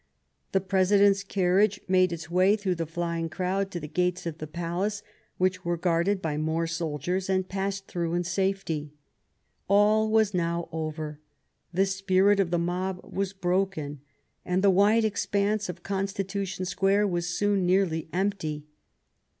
[0.51, 4.47] The President's carriage made its way through the flying crowd to the gates of the
[4.47, 5.03] palace,
[5.37, 8.93] which were guarded by more soldiers, and passed through in safety.
[9.67, 11.19] All was now over.
[11.71, 14.01] The spirit of the mob was broken
[14.43, 18.65] and the wide expanse of Constitution Square was soon nearly empty.